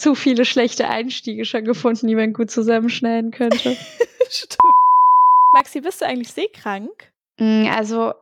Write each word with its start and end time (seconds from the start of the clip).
zu 0.00 0.14
viele 0.14 0.44
schlechte 0.44 0.88
Einstiege 0.88 1.44
schon 1.44 1.64
gefunden, 1.64 2.06
die 2.06 2.14
man 2.14 2.32
gut 2.32 2.50
zusammenschneiden 2.50 3.30
könnte. 3.30 3.76
Stimmt. 4.30 4.56
Maxi, 5.52 5.80
bist 5.80 6.00
du 6.00 6.06
eigentlich 6.06 6.32
seekrank? 6.32 7.12
Mm, 7.38 7.66
also 7.66 8.12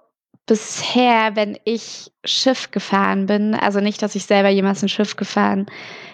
bisher, 0.47 1.37
wenn 1.37 1.59
ich 1.65 2.11
Schiff 2.25 2.71
gefahren 2.71 3.27
bin, 3.27 3.55
also 3.55 3.81
nicht, 3.81 4.03
dass 4.03 4.15
ich 4.15 4.25
selber 4.25 4.49
jemals 4.49 4.83
ein 4.83 4.89
Schiff 4.89 5.17
gefahren 5.17 5.67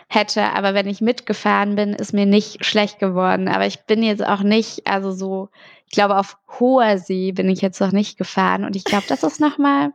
hätte, 0.09 0.43
aber 0.43 0.75
wenn 0.75 0.89
ich 0.89 1.01
mitgefahren 1.01 1.77
bin, 1.77 1.95
ist 1.95 2.13
mir 2.13 2.27
nicht 2.27 2.65
schlecht 2.65 2.99
geworden. 2.99 3.49
Aber 3.49 3.67
ich 3.67 3.85
bin 3.85 4.03
jetzt 4.03 4.25
auch 4.25 4.43
nicht, 4.43 4.87
also 4.87 5.13
so, 5.13 5.49
ich 5.87 5.93
glaube, 5.93 6.19
auf 6.19 6.37
hoher 6.59 6.99
See 6.99 7.33
bin 7.33 7.49
ich 7.49 7.61
jetzt 7.61 7.81
noch 7.81 7.93
nicht 7.93 8.19
gefahren 8.19 8.65
und 8.65 8.77
ich 8.77 8.85
glaube, 8.85 9.05
das 9.09 9.23
ist 9.23 9.41
nochmal 9.41 9.93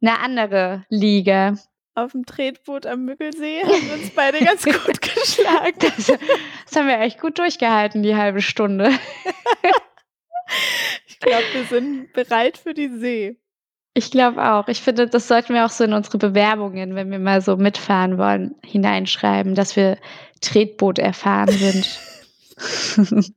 eine 0.00 0.20
andere 0.20 0.84
Liga. 0.90 1.54
Auf 1.98 2.12
dem 2.12 2.24
Tretboot 2.24 2.86
am 2.86 3.06
Müggelsee 3.06 3.62
haben 3.64 3.88
wir 3.88 3.94
uns 3.94 4.10
beide 4.10 4.38
ganz 4.38 4.64
gut 4.64 5.02
geschlagen. 5.02 5.78
Das, 5.80 6.06
das 6.06 6.76
haben 6.76 6.86
wir 6.86 7.00
echt 7.00 7.20
gut 7.20 7.40
durchgehalten, 7.40 8.04
die 8.04 8.14
halbe 8.14 8.40
Stunde. 8.40 8.92
ich 11.08 11.18
glaube, 11.18 11.42
wir 11.52 11.64
sind 11.64 12.12
bereit 12.12 12.56
für 12.56 12.72
die 12.72 12.88
See. 12.88 13.36
Ich 13.94 14.12
glaube 14.12 14.48
auch. 14.48 14.68
Ich 14.68 14.80
finde, 14.80 15.08
das 15.08 15.26
sollten 15.26 15.54
wir 15.54 15.64
auch 15.64 15.70
so 15.70 15.82
in 15.82 15.92
unsere 15.92 16.18
Bewerbungen, 16.18 16.94
wenn 16.94 17.10
wir 17.10 17.18
mal 17.18 17.40
so 17.40 17.56
mitfahren 17.56 18.16
wollen, 18.16 18.54
hineinschreiben, 18.64 19.56
dass 19.56 19.74
wir 19.74 19.98
Tretboot 20.40 21.00
erfahren 21.00 21.50
sind. 21.50 21.98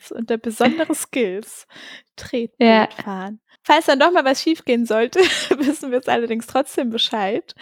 so 0.00 0.16
unter 0.16 0.38
besondere 0.38 0.96
Skills. 0.96 1.68
Tretboot 2.16 2.66
ja. 2.66 2.88
fahren. 2.90 3.38
Falls 3.64 3.86
dann 3.86 4.00
doch 4.00 4.10
mal 4.10 4.24
was 4.24 4.42
schiefgehen 4.42 4.86
sollte, 4.86 5.20
wissen 5.58 5.92
wir 5.92 5.98
es 5.98 6.08
allerdings 6.08 6.46
trotzdem 6.46 6.90
Bescheid. 6.90 7.54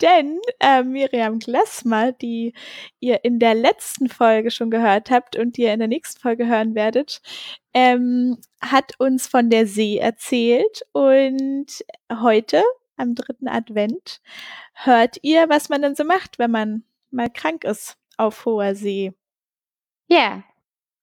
Denn 0.00 0.38
äh, 0.60 0.82
Miriam 0.84 1.40
Glessmer, 1.40 2.12
die 2.12 2.54
ihr 3.00 3.24
in 3.24 3.40
der 3.40 3.54
letzten 3.54 4.08
Folge 4.08 4.50
schon 4.50 4.70
gehört 4.70 5.10
habt 5.10 5.36
und 5.36 5.56
die 5.56 5.62
ihr 5.62 5.72
in 5.72 5.80
der 5.80 5.88
nächsten 5.88 6.20
Folge 6.20 6.46
hören 6.46 6.74
werdet, 6.74 7.20
ähm, 7.74 8.38
hat 8.60 8.92
uns 8.98 9.26
von 9.26 9.50
der 9.50 9.66
See 9.66 9.98
erzählt. 9.98 10.82
Und 10.92 11.84
heute, 12.12 12.62
am 12.96 13.14
dritten 13.16 13.48
Advent, 13.48 14.20
hört 14.74 15.18
ihr, 15.22 15.48
was 15.48 15.68
man 15.68 15.82
denn 15.82 15.96
so 15.96 16.04
macht, 16.04 16.38
wenn 16.38 16.50
man 16.52 16.84
mal 17.10 17.30
krank 17.30 17.64
ist 17.64 17.96
auf 18.16 18.44
hoher 18.44 18.74
See. 18.76 19.12
Ja, 20.08 20.44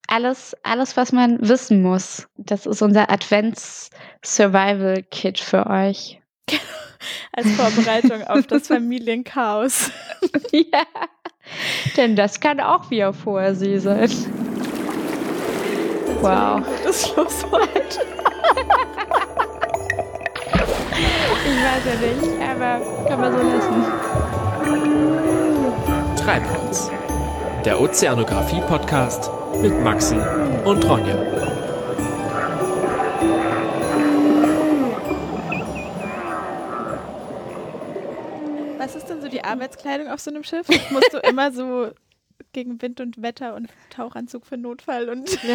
alles, 0.07 0.57
alles, 0.63 0.97
was 0.97 1.11
man 1.11 1.37
wissen 1.47 1.83
muss. 1.83 2.27
Das 2.37 2.65
ist 2.65 2.81
unser 2.81 3.11
Advents-Survival-Kit 3.11 5.37
für 5.39 5.67
euch. 5.67 6.19
Als 7.31 7.51
Vorbereitung 7.51 8.23
auf 8.23 8.47
das 8.47 8.65
Familienchaos. 8.69 9.91
ja, 10.51 10.81
denn 11.95 12.15
das 12.15 12.39
kann 12.39 12.59
auch 12.59 12.89
wie 12.89 13.03
auf 13.03 13.23
hoher 13.25 13.53
See 13.53 13.77
sein. 13.77 14.01
Das 14.01 14.27
wow. 16.21 16.63
Das 16.83 17.07
Schlusswort. 17.07 17.99
ich 21.45 21.63
weiß 21.63 21.85
ja 21.85 21.93
nicht, 22.01 22.23
aber 22.41 22.81
kann 23.07 23.21
man 23.21 23.31
so 23.31 23.37
lassen. 23.43 23.85
Treibholz. 26.15 26.89
Der 27.63 27.79
Ozeanografie-Podcast 27.79 29.29
mit 29.61 29.83
Maxi 29.83 30.15
und 30.65 30.87
Ronja. 30.87 31.15
Was 38.77 38.95
ist 38.95 39.07
denn 39.07 39.21
so 39.21 39.27
die 39.27 39.43
Arbeitskleidung 39.43 40.09
auf 40.09 40.19
so 40.19 40.29
einem 40.29 40.43
Schiff? 40.43 40.67
Musst 40.91 41.13
du 41.13 41.17
immer 41.19 41.51
so 41.51 41.89
gegen 42.53 42.81
Wind 42.81 43.01
und 43.01 43.21
Wetter 43.21 43.55
und 43.55 43.69
Tauchanzug 43.89 44.45
für 44.45 44.57
Notfall 44.57 45.09
und. 45.09 45.37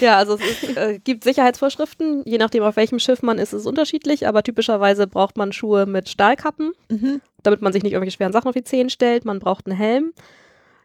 Ja, 0.00 0.08
ja 0.08 0.16
also 0.18 0.34
es 0.34 0.62
ist, 0.62 0.76
äh, 0.76 0.98
gibt 1.02 1.24
Sicherheitsvorschriften. 1.24 2.22
Je 2.26 2.38
nachdem, 2.38 2.62
auf 2.62 2.76
welchem 2.76 2.98
Schiff 2.98 3.22
man 3.22 3.38
ist, 3.38 3.52
ist 3.52 3.60
es 3.60 3.66
unterschiedlich. 3.66 4.28
Aber 4.28 4.42
typischerweise 4.42 5.06
braucht 5.06 5.36
man 5.36 5.52
Schuhe 5.52 5.86
mit 5.86 6.08
Stahlkappen, 6.08 6.72
mhm. 6.90 7.20
damit 7.42 7.62
man 7.62 7.72
sich 7.72 7.82
nicht 7.82 7.92
irgendwelche 7.92 8.16
schweren 8.16 8.32
Sachen 8.32 8.48
auf 8.48 8.54
die 8.54 8.64
Zehen 8.64 8.90
stellt. 8.90 9.24
Man 9.24 9.38
braucht 9.38 9.66
einen 9.66 9.76
Helm. 9.76 10.12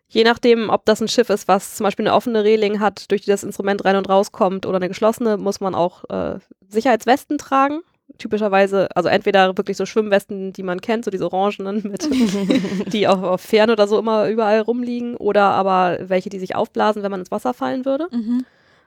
Je 0.10 0.24
nachdem, 0.24 0.70
ob 0.70 0.86
das 0.86 1.02
ein 1.02 1.10
Schiff 1.10 1.30
ist, 1.30 1.48
was 1.48 1.76
zum 1.76 1.84
Beispiel 1.84 2.08
eine 2.08 2.16
offene 2.16 2.44
Reling 2.44 2.80
hat, 2.80 3.12
durch 3.12 3.24
die 3.24 3.30
das 3.30 3.44
Instrument 3.44 3.84
rein 3.84 3.98
und 3.98 4.10
rauskommt, 4.10 4.66
oder 4.66 4.78
eine 4.78 4.88
geschlossene, 4.88 5.38
muss 5.38 5.60
man 5.60 5.76
auch 5.76 6.06
äh, 6.10 6.40
Sicherheitswesten 6.70 7.38
tragen. 7.38 7.82
Typischerweise, 8.18 8.88
also 8.96 9.10
entweder 9.10 9.58
wirklich 9.58 9.76
so 9.76 9.86
Schwimmwesten, 9.86 10.54
die 10.54 10.64
man 10.64 10.80
kennt, 10.80 11.04
so 11.04 11.12
diese 11.12 11.32
orangenen, 11.32 11.84
mit, 11.84 12.08
die 12.94 13.08
auch 13.08 13.22
auf 13.22 13.42
Fähren 13.42 13.70
oder 13.70 13.86
so 13.88 14.00
immer 14.00 14.30
überall 14.30 14.62
rumliegen, 14.62 15.18
oder 15.18 15.44
aber 15.44 15.98
welche, 16.02 16.30
die 16.30 16.40
sich 16.40 16.56
aufblasen, 16.56 17.04
wenn 17.04 17.12
man 17.12 17.20
ins 17.20 17.32
Wasser 17.32 17.54
fallen 17.54 17.84
würde. 17.84 18.08
Mhm. 18.12 18.46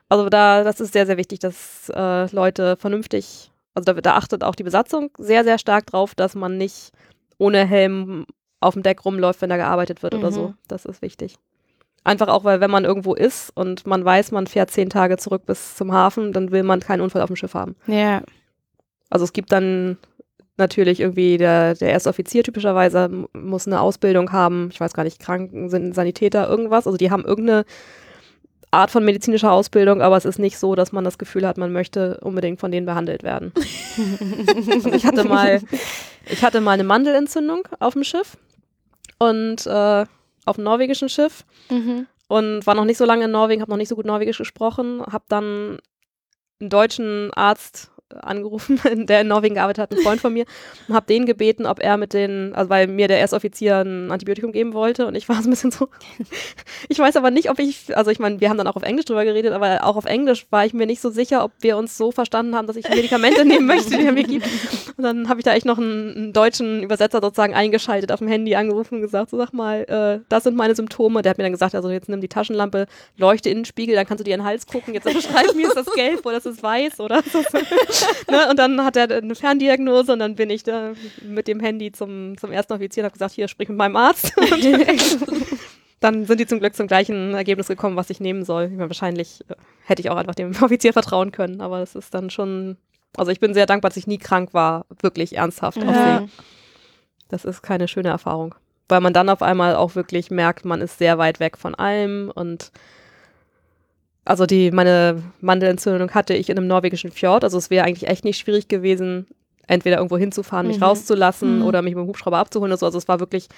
Also 0.08 0.28
da, 0.30 0.64
das 0.64 0.80
ist 0.80 0.94
sehr, 0.94 1.06
sehr 1.06 1.18
wichtig, 1.18 1.38
dass 1.38 1.92
äh, 1.94 2.34
Leute 2.34 2.76
vernünftig, 2.78 3.52
also 3.74 3.92
da, 3.92 4.00
da 4.00 4.14
achtet 4.16 4.42
auch 4.42 4.54
die 4.54 4.64
Besatzung 4.64 5.10
sehr, 5.18 5.44
sehr 5.44 5.58
stark 5.58 5.86
drauf, 5.86 6.14
dass 6.14 6.34
man 6.34 6.56
nicht 6.56 6.90
ohne 7.38 7.66
Helm 7.66 8.26
auf 8.60 8.74
dem 8.74 8.82
Deck 8.82 9.04
rumläuft, 9.04 9.42
wenn 9.42 9.50
da 9.50 9.56
gearbeitet 9.56 10.02
wird 10.02 10.14
mhm. 10.14 10.20
oder 10.20 10.32
so. 10.32 10.48
Mhm. 10.48 10.54
Das 10.68 10.84
ist 10.84 11.02
wichtig. 11.02 11.36
Einfach 12.02 12.28
auch, 12.28 12.44
weil 12.44 12.60
wenn 12.60 12.70
man 12.70 12.84
irgendwo 12.84 13.14
ist 13.14 13.50
und 13.54 13.86
man 13.86 14.04
weiß, 14.04 14.32
man 14.32 14.46
fährt 14.46 14.70
zehn 14.70 14.88
Tage 14.88 15.18
zurück 15.18 15.44
bis 15.44 15.76
zum 15.76 15.92
Hafen, 15.92 16.32
dann 16.32 16.50
will 16.50 16.62
man 16.62 16.80
keinen 16.80 17.02
Unfall 17.02 17.22
auf 17.22 17.28
dem 17.28 17.36
Schiff 17.36 17.54
haben. 17.54 17.76
Ja. 17.86 18.22
Also 19.10 19.24
es 19.24 19.32
gibt 19.32 19.52
dann 19.52 19.98
natürlich 20.56 21.00
irgendwie 21.00 21.36
der, 21.36 21.74
der 21.74 21.90
erste 21.90 22.08
Offizier 22.08 22.42
typischerweise 22.44 23.10
muss 23.32 23.66
eine 23.66 23.80
Ausbildung 23.80 24.32
haben, 24.32 24.68
ich 24.72 24.80
weiß 24.80 24.92
gar 24.92 25.04
nicht, 25.04 25.18
Kranken, 25.18 25.68
sind 25.68 25.94
Sanitäter, 25.94 26.48
irgendwas. 26.48 26.86
Also 26.86 26.96
die 26.96 27.10
haben 27.10 27.24
irgendeine 27.24 27.64
Art 28.70 28.90
von 28.90 29.04
medizinischer 29.04 29.50
Ausbildung, 29.50 30.00
aber 30.00 30.16
es 30.16 30.24
ist 30.24 30.38
nicht 30.38 30.58
so, 30.58 30.76
dass 30.76 30.92
man 30.92 31.04
das 31.04 31.18
Gefühl 31.18 31.46
hat, 31.46 31.58
man 31.58 31.72
möchte 31.72 32.18
unbedingt 32.20 32.60
von 32.60 32.70
denen 32.70 32.86
behandelt 32.86 33.24
werden. 33.24 33.52
also 34.70 34.92
ich 34.92 35.04
hatte 35.04 35.24
mal, 35.24 35.60
ich 36.30 36.44
hatte 36.44 36.60
mal 36.60 36.72
eine 36.72 36.84
Mandelentzündung 36.84 37.66
auf 37.80 37.94
dem 37.94 38.04
Schiff 38.04 38.36
und 39.20 39.66
äh, 39.66 40.06
auf 40.46 40.56
dem 40.56 40.64
norwegischen 40.64 41.08
Schiff 41.08 41.44
mhm. 41.68 42.06
und 42.26 42.66
war 42.66 42.74
noch 42.74 42.84
nicht 42.84 42.98
so 42.98 43.04
lange 43.04 43.26
in 43.26 43.30
Norwegen, 43.30 43.60
habe 43.60 43.70
noch 43.70 43.78
nicht 43.78 43.88
so 43.88 43.96
gut 43.96 44.06
Norwegisch 44.06 44.38
gesprochen, 44.38 45.02
habe 45.06 45.24
dann 45.28 45.78
einen 46.60 46.70
deutschen 46.70 47.32
Arzt 47.34 47.90
angerufen, 48.22 48.80
der 49.06 49.20
in 49.20 49.28
Norwegen 49.28 49.54
gearbeitet 49.54 49.82
hat, 49.82 49.92
ein 49.92 50.02
Freund 50.02 50.20
von 50.20 50.32
mir, 50.32 50.44
und 50.88 50.94
habe 50.94 51.06
den 51.06 51.26
gebeten, 51.26 51.66
ob 51.66 51.80
er 51.80 51.96
mit 51.96 52.12
den, 52.12 52.54
also 52.54 52.70
weil 52.70 52.86
mir 52.86 53.08
der 53.08 53.18
Erstoffizier 53.18 53.78
ein 53.78 54.10
Antibiotikum 54.10 54.52
geben 54.52 54.72
wollte 54.72 55.06
und 55.06 55.14
ich 55.14 55.28
war 55.28 55.36
so 55.36 55.48
ein 55.48 55.50
bisschen 55.50 55.70
so, 55.70 55.88
ich 56.88 56.98
weiß 56.98 57.16
aber 57.16 57.30
nicht, 57.30 57.50
ob 57.50 57.58
ich, 57.58 57.96
also 57.96 58.10
ich 58.10 58.18
meine, 58.18 58.40
wir 58.40 58.50
haben 58.50 58.58
dann 58.58 58.66
auch 58.66 58.76
auf 58.76 58.82
Englisch 58.82 59.06
drüber 59.06 59.24
geredet, 59.24 59.52
aber 59.52 59.84
auch 59.84 59.96
auf 59.96 60.06
Englisch 60.06 60.46
war 60.50 60.64
ich 60.64 60.74
mir 60.74 60.86
nicht 60.86 61.00
so 61.00 61.10
sicher, 61.10 61.44
ob 61.44 61.52
wir 61.60 61.76
uns 61.76 61.96
so 61.96 62.10
verstanden 62.10 62.56
haben, 62.56 62.66
dass 62.66 62.76
ich 62.76 62.88
Medikamente 62.88 63.44
nehmen 63.44 63.66
möchte, 63.66 63.96
die 63.96 64.04
er 64.04 64.12
mir 64.12 64.24
gibt. 64.24 64.46
Und 65.00 65.04
dann 65.04 65.28
habe 65.30 65.40
ich 65.40 65.44
da 65.44 65.54
echt 65.54 65.64
noch 65.64 65.78
einen, 65.78 66.14
einen, 66.14 66.32
deutschen 66.34 66.82
Übersetzer 66.82 67.20
sozusagen 67.22 67.54
eingeschaltet, 67.54 68.12
auf 68.12 68.18
dem 68.18 68.28
Handy 68.28 68.54
angerufen 68.54 68.96
und 68.96 69.00
gesagt, 69.00 69.30
so 69.30 69.38
sag 69.38 69.54
mal, 69.54 69.84
äh, 69.84 70.22
das 70.28 70.44
sind 70.44 70.56
meine 70.56 70.74
Symptome. 70.74 71.22
Der 71.22 71.30
hat 71.30 71.38
mir 71.38 71.44
dann 71.44 71.52
gesagt, 71.52 71.74
also 71.74 71.88
jetzt 71.88 72.10
nimm 72.10 72.20
die 72.20 72.28
Taschenlampe, 72.28 72.86
leuchte 73.16 73.48
in 73.48 73.60
den 73.60 73.64
Spiegel, 73.64 73.94
dann 73.94 74.06
kannst 74.06 74.20
du 74.20 74.24
dir 74.24 74.34
in 74.34 74.40
den 74.40 74.46
Hals 74.46 74.66
gucken, 74.66 74.92
jetzt 74.92 75.04
beschreib 75.04 75.54
mir, 75.54 75.68
ist 75.68 75.76
das 75.76 75.90
gelb 75.94 76.26
oder 76.26 76.36
ist 76.36 76.44
das 76.44 76.62
weiß 76.62 77.00
oder 77.00 77.22
so. 77.22 77.38
ne? 78.30 78.50
Und 78.50 78.58
dann 78.58 78.84
hat 78.84 78.96
er 78.96 79.10
eine 79.10 79.34
Ferndiagnose 79.34 80.12
und 80.12 80.18
dann 80.18 80.34
bin 80.34 80.50
ich 80.50 80.64
da 80.64 80.92
mit 81.22 81.48
dem 81.48 81.60
Handy 81.60 81.92
zum, 81.92 82.36
zum 82.36 82.52
ersten 82.52 82.74
Offizier 82.74 83.02
und 83.02 83.06
habe 83.06 83.14
gesagt, 83.14 83.32
hier, 83.32 83.48
sprich 83.48 83.70
mit 83.70 83.78
meinem 83.78 83.96
Arzt. 83.96 84.34
dann 86.00 86.24
sind 86.24 86.40
die 86.40 86.46
zum 86.46 86.60
Glück 86.60 86.74
zum 86.74 86.86
gleichen 86.86 87.34
Ergebnis 87.34 87.68
gekommen, 87.68 87.96
was 87.96 88.10
ich 88.10 88.20
nehmen 88.20 88.44
soll. 88.44 88.64
Ich 88.64 88.70
meine, 88.72 88.88
wahrscheinlich 88.88 89.40
äh, 89.48 89.54
hätte 89.84 90.00
ich 90.00 90.10
auch 90.10 90.16
einfach 90.16 90.34
dem 90.34 90.50
Offizier 90.62 90.92
vertrauen 90.92 91.32
können, 91.32 91.60
aber 91.60 91.78
das 91.78 91.94
ist 91.94 92.12
dann 92.14 92.30
schon, 92.30 92.76
also 93.16 93.30
ich 93.30 93.40
bin 93.40 93.54
sehr 93.54 93.66
dankbar, 93.66 93.90
dass 93.90 93.96
ich 93.96 94.06
nie 94.06 94.18
krank 94.18 94.54
war, 94.54 94.86
wirklich 95.00 95.36
ernsthaft. 95.36 95.78
Ja. 95.78 96.26
Das 97.28 97.44
ist 97.44 97.62
keine 97.62 97.88
schöne 97.88 98.08
Erfahrung, 98.08 98.54
weil 98.88 99.00
man 99.00 99.12
dann 99.12 99.28
auf 99.28 99.42
einmal 99.42 99.76
auch 99.76 99.94
wirklich 99.94 100.30
merkt, 100.30 100.64
man 100.64 100.80
ist 100.80 100.98
sehr 100.98 101.18
weit 101.18 101.40
weg 101.40 101.56
von 101.56 101.74
allem 101.74 102.30
und 102.34 102.72
also 104.24 104.46
die, 104.46 104.70
meine 104.70 105.22
Mandelentzündung 105.40 106.12
hatte 106.12 106.34
ich 106.34 106.50
in 106.50 106.58
einem 106.58 106.66
norwegischen 106.66 107.10
Fjord. 107.10 107.42
Also 107.42 107.58
es 107.58 107.70
wäre 107.70 107.86
eigentlich 107.86 108.08
echt 108.08 108.24
nicht 108.24 108.38
schwierig 108.38 108.68
gewesen, 108.68 109.26
entweder 109.66 109.96
irgendwo 109.96 110.18
hinzufahren, 110.18 110.66
mich 110.66 110.76
mhm. 110.76 110.84
rauszulassen 110.84 111.60
mhm. 111.60 111.64
oder 111.64 111.82
mich 111.82 111.94
mit 111.94 112.04
dem 112.04 112.08
Hubschrauber 112.08 112.38
abzuholen 112.38 112.70
oder 112.70 112.78
so. 112.78 112.86
Also 112.86 112.98
es 112.98 113.08
war 113.08 113.20
wirklich 113.20 113.48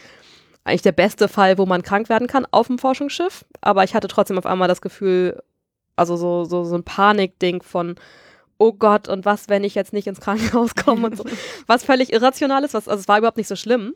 eigentlich 0.65 0.82
der 0.82 0.93
beste 0.93 1.29
Fall, 1.29 1.59
wo 1.59 1.67
man 1.67 1.82
krank 1.82 2.09
werden 2.09 2.29
kann 2.29 2.47
auf 2.50 2.69
dem 2.69 2.79
Forschungsschiff. 2.79 3.44
Aber 3.61 3.85
ich 3.85 3.94
hatte 3.94 4.09
trotzdem 4.09 4.38
auf 4.38 4.47
einmal 4.47 4.69
das 4.69 4.81
Gefühl, 4.81 5.43
also 5.97 6.17
so, 6.17 6.44
so, 6.44 6.65
so 6.65 6.76
ein 6.76 6.85
Panikding 6.85 7.62
von, 7.62 7.97
oh 8.62 8.73
Gott, 8.73 9.09
und 9.09 9.25
was, 9.25 9.49
wenn 9.49 9.64
ich 9.64 9.75
jetzt 9.75 9.93
nicht 9.93 10.06
ins 10.06 10.20
Krankenhaus 10.20 10.76
komme 10.76 11.09
und 11.09 11.17
so. 11.17 11.25
Was 11.67 11.82
völlig 11.85 12.12
irrational 12.12 12.62
ist, 12.62 12.75
was, 12.75 12.87
also 12.87 13.00
es 13.00 13.09
war 13.09 13.19
überhaupt 13.19 13.37
nicht 13.37 13.49
so 13.49 13.56
schlimm. 13.56 13.94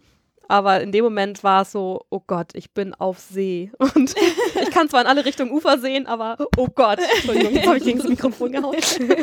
Aber 0.48 0.80
in 0.80 0.92
dem 0.92 1.04
Moment 1.04 1.42
war 1.42 1.62
es 1.62 1.72
so, 1.72 2.04
oh 2.08 2.20
Gott, 2.24 2.48
ich 2.54 2.72
bin 2.72 2.94
auf 2.94 3.18
See. 3.18 3.70
Und 3.94 4.14
ich 4.60 4.70
kann 4.70 4.88
zwar 4.88 5.00
in 5.00 5.06
alle 5.06 5.24
Richtungen 5.24 5.50
Ufer 5.50 5.78
sehen, 5.78 6.06
aber 6.06 6.36
oh 6.56 6.68
Gott. 6.72 6.98
Entschuldigung, 7.16 7.54
jetzt 7.54 7.66
habe 7.66 7.78
ich 7.78 7.84
gegen 7.84 7.98
das 7.98 8.08
Mikrofon 8.08 8.52
gehauen. 8.52 8.76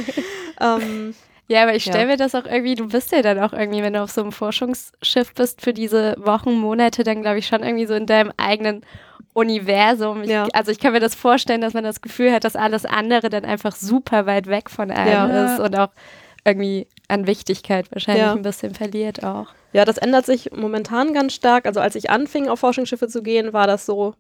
ähm, 0.62 1.16
Ja, 1.54 1.62
aber 1.62 1.76
ich 1.76 1.84
stelle 1.84 2.00
ja. 2.00 2.06
mir 2.08 2.18
das 2.18 2.34
auch 2.34 2.46
irgendwie, 2.46 2.74
du 2.74 2.88
bist 2.88 3.12
ja 3.12 3.22
dann 3.22 3.38
auch 3.38 3.54
irgendwie, 3.54 3.84
wenn 3.84 3.94
du 3.94 4.02
auf 4.02 4.10
so 4.10 4.22
einem 4.22 4.32
Forschungsschiff 4.32 5.36
bist, 5.36 5.62
für 5.62 5.72
diese 5.72 6.16
Wochen, 6.18 6.54
Monate, 6.54 7.04
dann 7.04 7.22
glaube 7.22 7.38
ich 7.38 7.46
schon 7.46 7.62
irgendwie 7.62 7.86
so 7.86 7.94
in 7.94 8.08
deinem 8.08 8.32
eigenen 8.38 8.82
Universum. 9.34 10.24
Ich, 10.24 10.32
ja. 10.32 10.48
Also 10.54 10.72
ich 10.72 10.80
kann 10.80 10.94
mir 10.94 11.00
das 11.00 11.14
vorstellen, 11.14 11.62
dass 11.62 11.76
man 11.76 11.84
das 11.84 12.02
Gefühl 12.02 12.34
hat, 12.34 12.44
dass 12.44 12.56
alles 12.56 12.86
andere 12.86 13.30
dann 13.30 13.46
einfach 13.46 13.76
super 13.76 14.26
weit 14.26 14.48
weg 14.48 14.72
von 14.72 14.90
einem 14.90 15.12
ja. 15.12 15.46
ist 15.46 15.60
und 15.60 15.78
auch 15.78 15.90
irgendwie 16.44 16.88
an 17.08 17.28
Wichtigkeit 17.28 17.92
wahrscheinlich 17.92 18.26
ein 18.26 18.42
bisschen 18.42 18.74
verliert 18.74 19.24
auch. 19.24 19.50
Ja, 19.74 19.86
das 19.86 20.00
ändert 20.00 20.26
sich 20.26 20.54
momentan 20.54 21.14
ganz 21.14 21.36
stark. 21.36 21.68
Also 21.68 21.82
als 21.82 21.94
ich 21.94 22.10
anfing, 22.10 22.48
auf 22.48 22.62
Forschungsschiffe 22.62 23.08
zu 23.08 23.22
gehen, 23.22 23.54
war 23.54 23.68
das 23.68 23.86
so, 23.86 24.16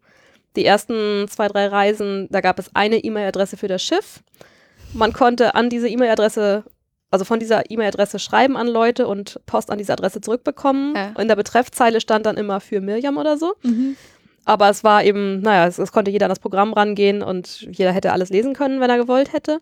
die 0.55 0.65
ersten 0.65 1.27
zwei, 1.29 1.47
drei 1.47 1.65
Reisen, 1.65 2.27
da 2.29 2.41
gab 2.41 2.59
es 2.59 2.69
eine 2.75 2.97
E-Mail-Adresse 2.97 3.57
für 3.57 3.67
das 3.67 3.81
Schiff. 3.81 4.21
Man 4.93 5.13
konnte 5.13 5.55
an 5.55 5.71
diese 5.71 5.89
E-Mail-Adresse, 5.89 6.63
also 7.13 7.25
von 7.25 7.39
dieser 7.39 7.69
E-Mail-Adresse 7.69 8.17
schreiben 8.17 8.57
an 8.57 8.67
Leute 8.67 9.07
und 9.07 9.39
Post 9.45 9.69
an 9.69 9.77
diese 9.77 9.93
Adresse 9.93 10.19
zurückbekommen. 10.19 10.95
Ja. 10.95 11.21
In 11.21 11.27
der 11.27 11.35
Betreffzeile 11.35 12.01
stand 12.01 12.25
dann 12.25 12.37
immer 12.37 12.59
für 12.59 12.81
Miriam 12.81 13.17
oder 13.17 13.37
so. 13.37 13.53
Mhm. 13.61 13.95
Aber 14.45 14.67
es 14.67 14.83
war 14.83 15.03
eben, 15.03 15.39
naja, 15.41 15.67
es, 15.67 15.77
es, 15.77 15.91
konnte 15.91 16.09
jeder 16.09 16.25
an 16.25 16.31
das 16.31 16.39
Programm 16.39 16.73
rangehen 16.73 17.21
und 17.21 17.61
jeder 17.61 17.91
hätte 17.91 18.13
alles 18.13 18.31
lesen 18.31 18.55
können, 18.55 18.81
wenn 18.81 18.89
er 18.89 18.97
gewollt 18.97 19.31
hätte. 19.31 19.59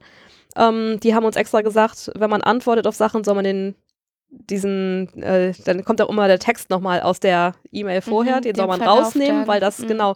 Ähm, 0.56 1.02
die 1.04 1.14
haben 1.14 1.26
uns 1.26 1.36
extra 1.36 1.60
gesagt, 1.60 2.10
wenn 2.16 2.30
man 2.30 2.42
antwortet 2.42 2.88
auf 2.88 2.96
Sachen, 2.96 3.26
soll 3.26 3.36
man 3.36 3.44
den 3.44 3.76
diesen, 4.32 5.10
äh, 5.22 5.54
dann 5.66 5.84
kommt 5.84 6.02
auch 6.02 6.10
immer 6.10 6.28
der 6.28 6.40
Text 6.40 6.70
nochmal 6.70 7.02
aus 7.02 7.20
der 7.20 7.54
E-Mail 7.72 8.02
vorher, 8.02 8.38
mhm, 8.38 8.42
den 8.42 8.56
soll 8.56 8.68
man 8.68 8.80
Verlauf 8.80 9.08
rausnehmen, 9.08 9.42
dann. 9.42 9.48
weil 9.48 9.60
das, 9.60 9.80
mhm. 9.80 9.88
genau, 9.88 10.16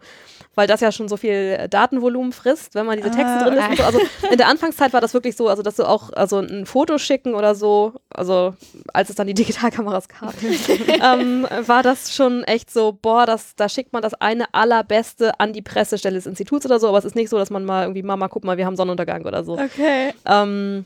weil 0.55 0.67
das 0.67 0.79
ja 0.79 0.91
schon 0.91 1.09
so 1.09 1.17
viel 1.17 1.67
Datenvolumen 1.69 2.31
frisst, 2.31 2.75
wenn 2.75 2.85
man 2.85 2.97
diese 2.97 3.11
Texte 3.11 3.39
ah, 3.39 3.43
drin 3.43 3.57
ist. 3.57 3.77
So. 3.77 3.83
Also 3.83 3.99
in 4.31 4.37
der 4.37 4.47
Anfangszeit 4.47 4.93
war 4.93 5.01
das 5.01 5.13
wirklich 5.13 5.35
so, 5.35 5.49
also 5.49 5.61
dass 5.61 5.75
du 5.75 5.83
auch 5.83 6.13
also 6.13 6.39
ein 6.39 6.65
Foto 6.65 6.97
schicken 6.97 7.35
oder 7.35 7.55
so, 7.55 7.93
also 8.09 8.53
als 8.93 9.09
es 9.09 9.15
dann 9.15 9.27
die 9.27 9.33
Digitalkameras 9.33 10.07
gab, 10.07 10.33
ähm, 10.87 11.45
war 11.65 11.83
das 11.83 12.15
schon 12.15 12.43
echt 12.45 12.71
so, 12.71 12.97
boah, 12.99 13.25
das, 13.25 13.55
da 13.55 13.67
schickt 13.67 13.91
man 13.91 14.01
das 14.01 14.13
eine 14.13 14.53
allerbeste 14.53 15.39
an 15.39 15.51
die 15.51 15.61
Pressestelle 15.61 16.15
des 16.15 16.25
Instituts 16.25 16.65
oder 16.65 16.79
so, 16.79 16.87
aber 16.87 16.99
es 16.99 17.05
ist 17.05 17.15
nicht 17.15 17.29
so, 17.29 17.37
dass 17.37 17.49
man 17.49 17.65
mal 17.65 17.83
irgendwie, 17.83 18.03
Mama, 18.03 18.29
guck 18.29 18.45
mal, 18.45 18.57
wir 18.57 18.65
haben 18.65 18.77
Sonnenuntergang 18.77 19.25
oder 19.25 19.43
so. 19.43 19.53
Okay. 19.53 20.13
Ähm, 20.25 20.85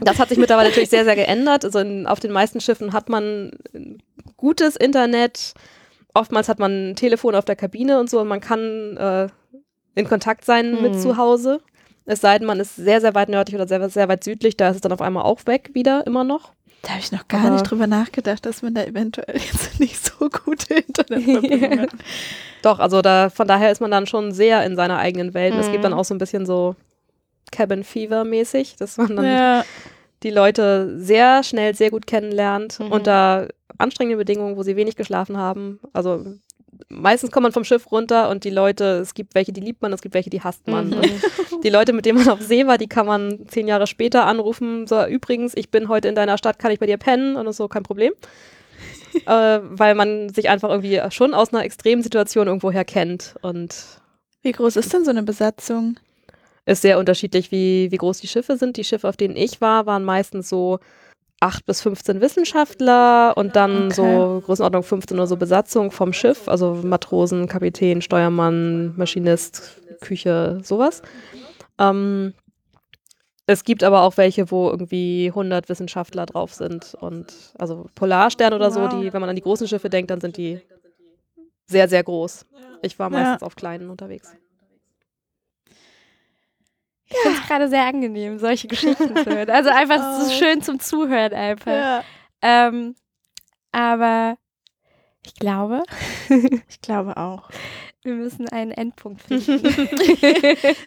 das 0.00 0.18
hat 0.18 0.30
sich 0.30 0.38
mittlerweile 0.38 0.70
natürlich 0.70 0.90
sehr, 0.90 1.04
sehr 1.04 1.16
geändert. 1.16 1.64
Also 1.64 1.80
in, 1.80 2.06
auf 2.06 2.20
den 2.20 2.32
meisten 2.32 2.60
Schiffen 2.62 2.92
hat 2.92 3.08
man 3.08 3.50
gutes 4.36 4.76
Internet, 4.76 5.54
oftmals 6.14 6.48
hat 6.48 6.58
man 6.58 6.90
ein 6.90 6.96
Telefon 6.96 7.34
auf 7.34 7.44
der 7.44 7.56
Kabine 7.56 8.00
und 8.00 8.08
so 8.08 8.20
und 8.20 8.28
man 8.28 8.40
kann 8.40 8.96
äh, 8.96 9.28
in 9.94 10.08
Kontakt 10.08 10.44
sein 10.44 10.76
hm. 10.76 10.82
mit 10.82 11.00
zu 11.00 11.16
Hause. 11.16 11.60
Es 12.04 12.20
sei 12.20 12.38
denn, 12.38 12.46
man 12.46 12.58
ist 12.58 12.76
sehr, 12.76 13.00
sehr 13.00 13.14
weit 13.14 13.28
nördlich 13.28 13.54
oder 13.54 13.68
sehr, 13.68 13.88
sehr 13.88 14.08
weit 14.08 14.24
südlich, 14.24 14.56
da 14.56 14.70
ist 14.70 14.76
es 14.76 14.80
dann 14.80 14.92
auf 14.92 15.02
einmal 15.02 15.24
auch 15.24 15.46
weg 15.46 15.70
wieder, 15.74 16.06
immer 16.06 16.24
noch. 16.24 16.52
Da 16.82 16.90
habe 16.90 17.00
ich 17.00 17.12
noch 17.12 17.28
gar 17.28 17.42
Aber 17.42 17.50
nicht 17.50 17.70
drüber 17.70 17.86
nachgedacht, 17.86 18.44
dass 18.44 18.62
man 18.62 18.74
da 18.74 18.82
eventuell 18.82 19.36
jetzt 19.52 19.78
nicht 19.78 20.04
so 20.04 20.28
gute 20.28 20.74
Internetverbindung 20.74 21.80
hat. 21.80 21.90
Doch, 22.62 22.80
also 22.80 23.02
da, 23.02 23.30
von 23.30 23.46
daher 23.46 23.70
ist 23.70 23.80
man 23.80 23.90
dann 23.90 24.06
schon 24.06 24.32
sehr 24.32 24.64
in 24.66 24.74
seiner 24.74 24.98
eigenen 24.98 25.32
Welt. 25.32 25.54
Mhm. 25.54 25.60
Es 25.60 25.70
gibt 25.70 25.84
dann 25.84 25.92
hm. 25.92 25.98
auch 25.98 26.04
so 26.04 26.14
ein 26.14 26.18
bisschen 26.18 26.44
so 26.44 26.74
Cabin 27.52 27.84
Fever 27.84 28.24
mäßig, 28.24 28.76
dass 28.76 28.96
man 28.96 29.16
dann 29.16 29.24
ja. 29.24 29.64
Die 30.22 30.30
Leute 30.30 30.98
sehr 30.98 31.42
schnell, 31.42 31.74
sehr 31.74 31.90
gut 31.90 32.06
kennenlernt 32.06 32.80
mhm. 32.80 32.92
unter 32.92 33.48
anstrengenden 33.78 34.18
Bedingungen, 34.18 34.56
wo 34.56 34.62
sie 34.62 34.76
wenig 34.76 34.96
geschlafen 34.96 35.36
haben. 35.36 35.80
Also 35.92 36.24
meistens 36.88 37.30
kommt 37.30 37.42
man 37.44 37.52
vom 37.52 37.64
Schiff 37.64 37.90
runter 37.90 38.28
und 38.30 38.44
die 38.44 38.50
Leute, 38.50 38.98
es 39.02 39.14
gibt 39.14 39.34
welche, 39.34 39.52
die 39.52 39.60
liebt 39.60 39.82
man, 39.82 39.92
es 39.92 40.02
gibt 40.02 40.14
welche, 40.14 40.30
die 40.30 40.42
hasst 40.42 40.66
man. 40.68 40.90
Mhm. 40.90 41.02
die 41.64 41.70
Leute, 41.70 41.92
mit 41.92 42.06
denen 42.06 42.18
man 42.18 42.28
auf 42.28 42.40
See 42.40 42.66
war, 42.66 42.78
die 42.78 42.88
kann 42.88 43.06
man 43.06 43.46
zehn 43.48 43.66
Jahre 43.66 43.86
später 43.86 44.26
anrufen. 44.26 44.86
So, 44.86 45.04
übrigens, 45.06 45.52
ich 45.56 45.70
bin 45.70 45.88
heute 45.88 46.08
in 46.08 46.14
deiner 46.14 46.38
Stadt, 46.38 46.58
kann 46.58 46.70
ich 46.70 46.78
bei 46.78 46.86
dir 46.86 46.98
pennen? 46.98 47.36
Und 47.36 47.52
so 47.52 47.68
kein 47.68 47.82
Problem. 47.82 48.12
äh, 49.26 49.60
weil 49.62 49.94
man 49.94 50.28
sich 50.30 50.48
einfach 50.48 50.70
irgendwie 50.70 51.00
schon 51.10 51.34
aus 51.34 51.52
einer 51.52 51.64
extremen 51.64 52.02
Situation 52.02 52.46
irgendwoher 52.46 52.84
kennt. 52.84 53.34
Und 53.42 53.74
wie 54.42 54.52
groß 54.52 54.76
ist 54.76 54.92
denn 54.92 55.04
so 55.04 55.10
eine 55.10 55.22
Besatzung? 55.22 55.96
Ist 56.64 56.82
sehr 56.82 56.98
unterschiedlich, 56.98 57.50
wie, 57.50 57.90
wie 57.90 57.96
groß 57.96 58.20
die 58.20 58.28
Schiffe 58.28 58.56
sind. 58.56 58.76
Die 58.76 58.84
Schiffe, 58.84 59.08
auf 59.08 59.16
denen 59.16 59.36
ich 59.36 59.60
war, 59.60 59.86
waren 59.86 60.04
meistens 60.04 60.48
so 60.48 60.78
8 61.40 61.66
bis 61.66 61.82
15 61.82 62.20
Wissenschaftler 62.20 63.36
und 63.36 63.56
dann 63.56 63.86
okay. 63.86 63.94
so 63.94 64.42
Größenordnung 64.46 64.84
15 64.84 65.16
oder 65.16 65.26
so 65.26 65.36
Besatzung 65.36 65.90
vom 65.90 66.12
Schiff, 66.12 66.46
also 66.46 66.74
Matrosen, 66.84 67.48
Kapitän, 67.48 68.00
Steuermann, 68.00 68.96
Maschinist, 68.96 69.80
Küche, 70.00 70.60
sowas. 70.62 71.02
Ähm, 71.78 72.32
es 73.46 73.64
gibt 73.64 73.82
aber 73.82 74.02
auch 74.02 74.16
welche, 74.16 74.52
wo 74.52 74.70
irgendwie 74.70 75.26
100 75.28 75.68
Wissenschaftler 75.68 76.26
drauf 76.26 76.54
sind 76.54 76.94
und 77.00 77.34
also 77.58 77.86
Polarstern 77.96 78.52
oder 78.54 78.72
wow. 78.72 78.90
so, 78.90 78.98
die, 78.98 79.12
wenn 79.12 79.20
man 79.20 79.30
an 79.30 79.36
die 79.36 79.42
großen 79.42 79.66
Schiffe 79.66 79.90
denkt, 79.90 80.12
dann 80.12 80.20
sind 80.20 80.36
die 80.36 80.60
sehr, 81.66 81.88
sehr 81.88 82.04
groß. 82.04 82.46
Ich 82.82 82.98
war 83.00 83.10
meistens 83.10 83.40
ja. 83.40 83.46
auf 83.46 83.56
kleinen 83.56 83.90
unterwegs. 83.90 84.32
Ich 87.06 87.16
finde 87.18 87.38
es 87.38 87.41
gerade 87.52 87.68
sehr 87.68 87.84
angenehm, 87.84 88.38
solche 88.38 88.68
Geschichten 88.68 89.16
zu 89.16 89.26
hören. 89.26 89.50
Also 89.50 89.70
einfach 89.70 90.00
oh. 90.20 90.24
so 90.24 90.30
schön 90.32 90.62
zum 90.62 90.80
Zuhören 90.80 91.32
einfach. 91.32 91.72
Ja. 91.72 92.04
Ähm, 92.40 92.94
aber 93.70 94.36
ich 95.24 95.34
glaube. 95.34 95.82
ich 96.68 96.80
glaube 96.80 97.16
auch. 97.16 97.48
Wir 98.02 98.14
müssen 98.14 98.48
einen 98.48 98.72
Endpunkt 98.72 99.22
finden. 99.28 99.62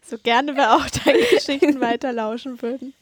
so 0.04 0.18
gerne 0.18 0.56
wir 0.56 0.76
auch 0.76 0.90
deine 1.06 1.20
Geschichten 1.20 1.80
weiter 1.80 2.12
lauschen 2.12 2.62
würden. 2.62 2.94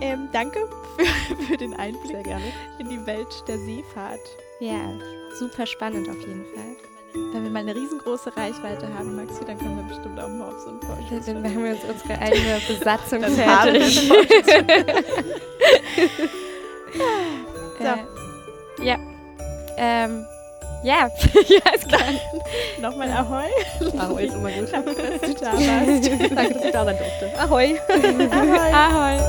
Ähm, 0.00 0.28
danke 0.32 0.58
für, 0.96 1.36
für 1.44 1.56
den 1.58 1.74
Einblick 1.74 2.26
in 2.78 2.88
die 2.88 3.06
Welt 3.06 3.44
der 3.46 3.58
Seefahrt. 3.58 4.20
Ja, 4.60 4.80
super 5.38 5.66
spannend 5.66 6.08
auf 6.08 6.20
jeden 6.20 6.46
Fall. 6.54 6.76
Wenn 7.32 7.44
wir 7.44 7.50
mal 7.50 7.60
eine 7.60 7.74
riesengroße 7.74 8.36
Reichweite 8.36 8.86
haben, 8.96 9.16
Maxi, 9.16 9.44
dann 9.44 9.58
können 9.58 9.76
wir 9.76 9.84
bestimmt 9.84 10.18
auch 10.20 10.28
mal 10.28 10.48
auf 10.48 10.60
so 10.60 10.70
einen 10.70 10.80
Vorschuss. 10.80 11.26
Dann 11.26 11.44
haben 11.44 11.64
wir 11.64 11.72
uns 11.72 11.84
unsere 11.84 12.18
eigene 12.20 12.60
Besatzung 12.68 13.22
fertig. 13.22 14.08
so. 17.78 17.84
Äh, 17.84 18.04
ja. 18.84 18.98
Ähm, 19.76 20.26
ja, 20.82 21.08
ja, 21.48 21.74
ist 21.74 21.88
klar. 21.88 22.00
Nochmal 22.80 23.10
Ahoi. 23.10 23.50
Ahoi 23.98 24.24
ist 24.24 24.34
immer 24.34 24.50
gut. 24.50 24.72
Danke, 24.72 24.94
dass 24.94 25.20
du 25.20 25.34
da 25.34 25.52
warst. 25.52 26.10
Danke, 26.34 26.54
dass 26.54 26.64
ich 26.64 26.72
da 26.72 26.84
sein 26.84 26.96
durfte. 26.96 27.38
Ahoi. 27.38 27.78
Ahoi. 27.88 28.72
Ahoi. 28.72 29.19